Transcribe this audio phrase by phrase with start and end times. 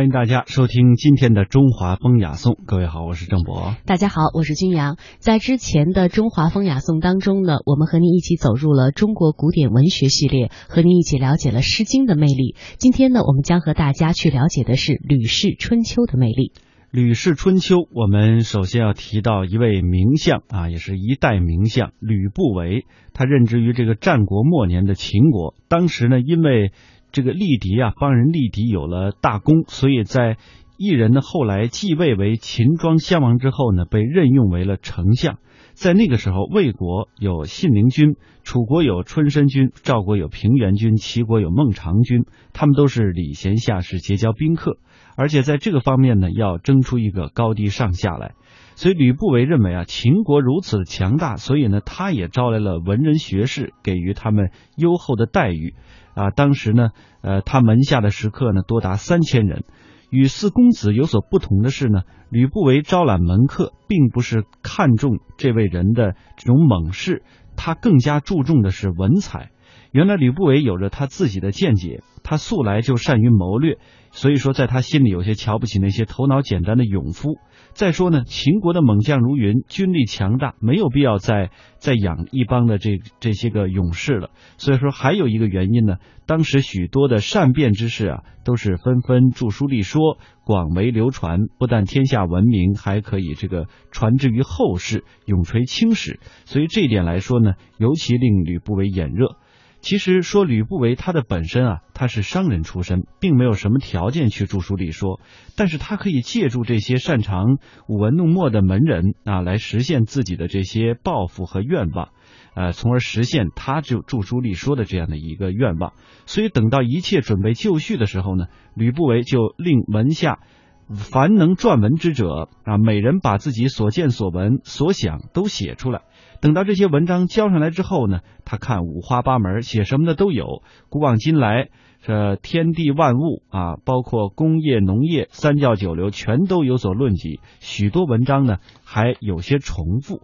[0.00, 2.54] 欢迎大家收听今天的《中华风雅颂》。
[2.64, 3.76] 各位好，我是郑博。
[3.84, 4.96] 大家好，我是君阳。
[5.18, 12.56] 在之前的《中华风雅颂》当中呢，我们和您一起走入了中国古典文学系列，和您一起了解了《诗经》的魅力。
[12.78, 16.52] 今天呢，我们将和大家去了解的是《吕氏春秋》的魅力。
[16.90, 22.86] 《吕氏春秋》，我们首先要提到一位名相啊，也是一代名相吕不韦。
[23.12, 26.72] 他任职于这个战国末年的秦国，当时呢，因为
[27.12, 30.36] 这个力敌啊，帮人力敌有了大功，所以在
[30.76, 35.38] 异人呢后来继位为秦庄襄王之后呢，被任用为了丞相。
[35.72, 44.78] 在那个时候，魏国有信陵君，楚国有春申君，赵国有平原君，齐国有孟尝君，他们都是礼贤下士，结交宾客，
[45.16, 48.34] 而且在这个方面呢，要争出一个高低上下来。
[48.74, 55.74] 所以吕不韦认为啊，秦国如此强大，所以呢，他也招来了文人学士，给予他们优厚的待遇。
[56.20, 56.90] 啊，当时呢，
[57.22, 59.64] 呃，他门下的食客呢多达三千人。
[60.10, 67.22] 与四公子有所不同的是呢，吕不韦招揽门客，并不是看重这位人的这种猛士，
[67.56, 69.50] 他更加注重的是文采。
[69.92, 73.78] 原来吕不韦有着他自己的见解，他素来就善于谋略，
[74.12, 77.38] 所以说在他心里有些瞧不起那些头脑简单的勇夫。
[77.72, 84.30] 再说呢，秦国的猛将如云，军力强大，没有必要再再养一帮的这这些个勇士了。
[84.58, 85.96] 所以说还有一个原因呢，
[86.26, 96.20] 当时许多的善变之士啊，都是纷纷著书立说，广为流传，不但天下闻名，还可以这个传之于后世，永垂青史。
[96.44, 99.36] 所以这一点来说呢，尤其令吕不韦眼热。
[99.80, 105.20] 其实说吕不韦他的本身啊，他是商人出身，并没有什么条件去著书立说，
[105.56, 107.56] 但是他可以借助这些擅长
[107.88, 112.10] 舞文弄墨的门人啊，来实现自己的这些抱负和愿望，
[112.54, 115.94] 呃，从而实现他就著书立说的这样的一个愿望。
[116.26, 120.40] 所以等到一切准备就绪的时候呢，吕不韦就令门下
[120.88, 126.02] 凡能撰文之者啊，每人把自己所见所闻所想都写出来。
[126.40, 130.62] 等到这些文章交上来之后呢，他看五花八门，写什么的都有。
[130.88, 131.68] 古往今来，
[132.02, 137.40] 这天地万物啊，包括工业、农业、三教九流，全都有所论及。
[137.60, 140.22] 许多文章呢，还有些重复。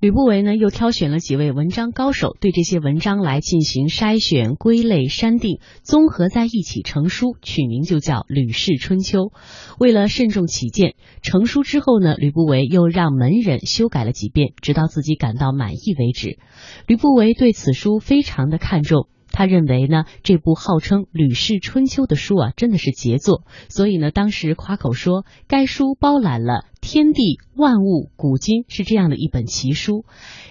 [0.00, 9.18] 吕不韦呢，又挑选了几位文章高手，对这些文章来进行筛选、归类、删定，综合在一起成书，取名就叫《吕氏春秋》。
[9.80, 16.38] 为了慎重起见，成书之后呢，吕不韦又让门人修改了几遍，直到自己感到满意为止。
[16.86, 19.08] 吕不韦对此书非常的看重。
[19.30, 30.04] 他认为呢，这部号称《吕氏春秋》的书啊，真的是杰作，所以呢，当时夸口说，该书包揽了天地万物古今，是这样的一本奇书。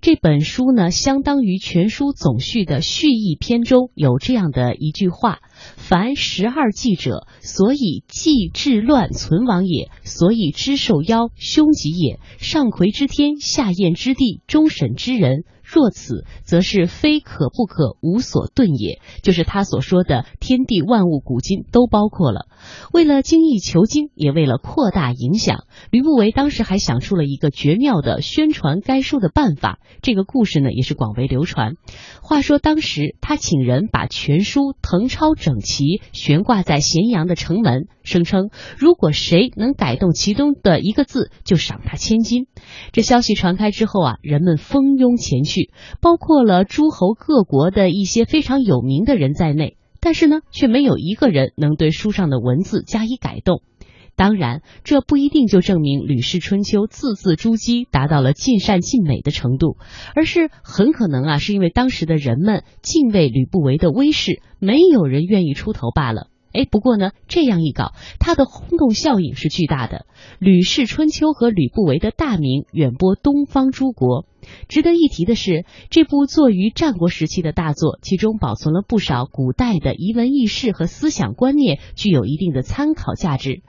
[0.00, 5.38] 这本书呢，相当于全书总序的序意篇中有这样的一句话
[5.76, 12.18] ：“凡十二纪者，所以纪治乱存亡也，所以知受妖凶吉也。
[12.38, 19.00] 上魁之天，下验之地，终审之人。”若此，则是非可不可，无所遁也。
[19.22, 22.46] 就是他所说的天地万物古今都包括了。
[22.92, 29.78] 为了精益求精，也为了扩大影响，吕不韦当时还想出了一个绝妙的宣传该书的办法。
[30.02, 31.76] 这个故事呢，也是广为流传。
[32.20, 42.46] 话说当时他请人把全书誊抄整齐，悬挂在咸阳的城门，声称如果谁能改动其中的一个字，就赏他千金。
[42.92, 45.70] 这消息传开之后啊，人们蜂拥前去。
[46.00, 53.62] 包括了诸侯各国的一些非常有名的人在内，但是呢，却没有一个人能对书上的文字加以改动。
[54.14, 59.78] 当然，这不一定就证明《吕氏春秋》字字珠玑，达到了尽善尽美的程度，
[60.14, 66.28] 而是很可能啊，是因为当时的人们敬畏吕不韦的威势，没有人愿意出头罢了。
[66.52, 69.98] 哎，不过呢，这样一搞，它的轰动效应是巨大的。
[70.38, 74.26] 《吕氏春秋》和吕不韦的大名远播东方诸国。
[74.68, 83.50] 值得一提的是，这部作于战国时期的大作，其中保存了不少古代的遗文轶事和思想观念，具有一定的参考价值。《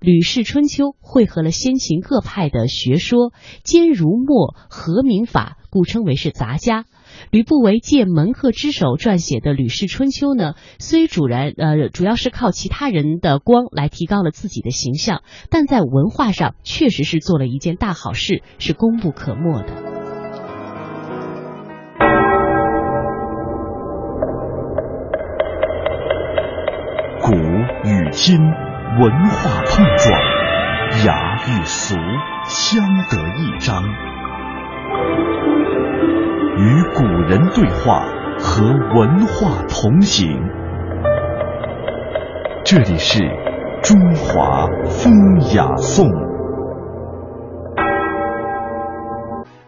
[0.00, 6.86] 吕氏春秋》汇合了先秦各派的学说，兼儒墨合明法，故称为是杂家。
[7.30, 19.72] 吕不韦借门客之手撰写的《吕氏春秋》呢，虽主然呃主要是靠其他人的光来提高了自己的形象，但在文化上确实是做了一件大好事，是功不可没的。
[27.24, 30.20] 古与今，文化碰撞，
[31.06, 31.94] 雅与俗
[32.44, 33.82] 相得益彰。
[36.54, 38.04] 与古人对话，
[38.38, 38.62] 和
[38.94, 40.38] 文化同行。
[42.62, 43.20] 这里是
[43.82, 45.12] 中华风
[45.54, 46.31] 雅颂。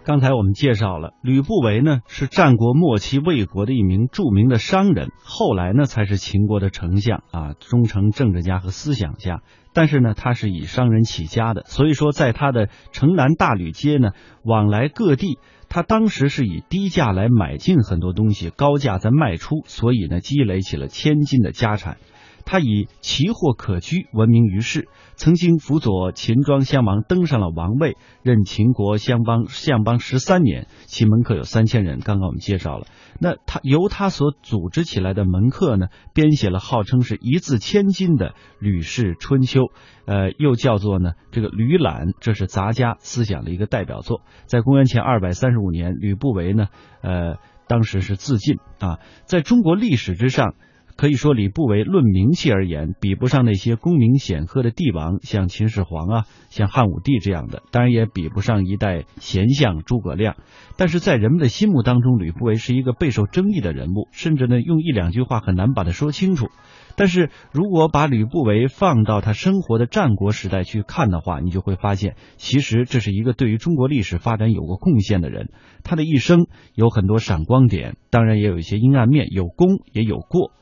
[0.06, 9.41] 刚才我们介绍了吕不韦呢，是战国末期魏国的一名著名的商人，后来呢才是秦国的丞相啊，忠诚政治家和思想家。
[9.73, 14.11] 但是呢，他是以商人起家的，所以说在他的城南大吕街呢，
[14.45, 15.39] 往来各地。
[15.71, 21.97] 他当时是以低价来买进很多东西，高价再卖出，所以呢，积累起了千金的家产。
[22.44, 32.00] 他以奇货可居闻名于世，曾经辅佐秦庄襄王登上了王位，任秦国相邦相邦十三年，其门客有三千人。
[32.00, 32.87] 刚刚我们介绍了，
[33.19, 39.61] 那他由他所组织起来的门客呢，编写了号称是一字千金的《吕氏春秋》，
[40.05, 44.20] 呃，又叫做呢这个《吕览》，这是杂家思想的一个代表作。
[44.46, 46.67] 在公元前二百三十五年，吕不韦呢，
[47.00, 47.37] 呃，
[47.69, 50.55] 当时是自尽啊，在中国历史之上。
[50.96, 60.37] 可以说，吕不韦论名气而言，比不上那些功名显赫的帝王，像秦始皇啊，像汉武帝这样的，当然也比不上一代贤相诸葛亮。
[60.76, 66.46] 但是在人们的心目当中，吕不韦是一个备受争议的人物，甚至呢，用一两句话很难把他说清楚。
[66.96, 75.50] 但是如果把吕不韦放到他生活的战国时代去看的话，你就会发现，其实这是一个对于中国历史发展有过贡献的人。
[75.82, 80.52] 他的一生有很多闪光点，当然也有一些阴暗面，有功也有过。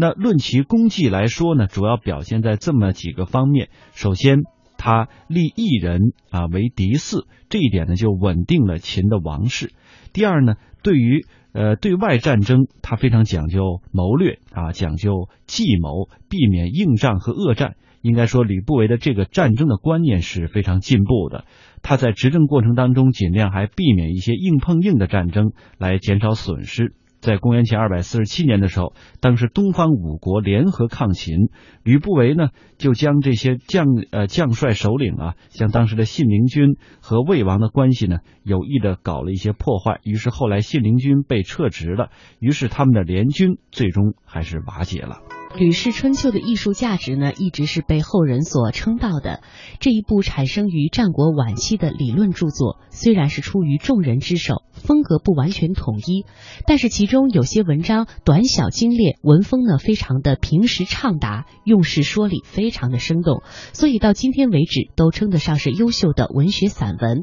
[0.00, 3.68] 那论其功绩来说呢，主要表现在这么几个方面。
[3.92, 4.42] 首先，
[4.76, 9.72] 他立异人啊为嫡嗣，这一点呢就稳定了秦的王室。
[10.12, 10.54] 第二呢，
[10.84, 17.74] 对于呃对外战争，他非常讲究谋略啊，讲究计谋，避免硬仗和恶战。
[18.00, 21.44] 应该说，吕不韦的这个战争的观念是非常进步的。
[21.82, 26.94] 他在执政过程当中，尽量还避免一些硬碰硬的战争，来减少损失。
[27.20, 31.50] 在公元前二百四十七年的时候，当时东方五国联合抗秦，
[31.82, 45.16] 吕不韦呢就将这些将呃将帅首领啊，像当时的信陵君和魏王的关系呢，有意的搞了一些破坏，于是后来信陵君被撤职了，于是他们的联军最终还是瓦解了。
[45.56, 49.40] 《吕氏春秋》的艺术价值呢，一直是被后人所称道的。
[49.80, 56.26] 这一部产生于战国晚期的理论著作，虽然是出于众人之手，风格不完全统一，
[56.66, 67.22] 但是其中有些文章短小精炼，文风呢非常的平实畅达，用事说理非常的生动，所以到今天为止都称得上是优秀的文学散文。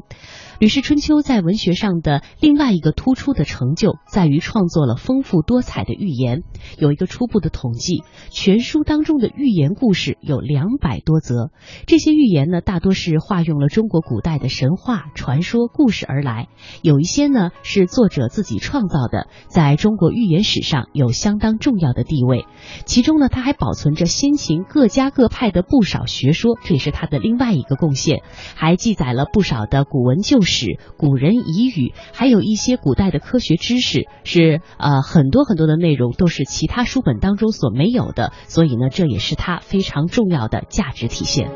[0.58, 6.42] 吕氏春秋》在文学上的另外一个突出的成就，在于创作了丰富多彩的寓言。
[6.78, 11.50] 有一个初步的统计，全书当中的寓言故事有两百多则。
[11.86, 16.46] 这些寓言呢，大多是化用了中国古代的神话、传说、故事而来；
[16.80, 22.46] 有一些呢是作者自己创造的，在中国寓言史上有相当重要的地位。
[22.86, 28.22] 其中呢，他还保存着先秦各家各派的不少学说，这也是他的另外一个贡献。
[28.54, 30.40] 还记载了不少的古文旧。
[30.46, 41.50] 史、古人遗语，还有一些古代的科学知识，是呃很多很多的内容都是其他书本当中所没有有的，所以呢，这也是它非常重要的价值体现。